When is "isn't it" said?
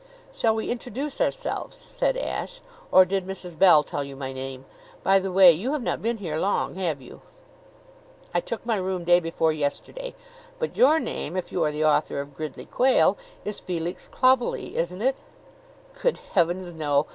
14.75-15.17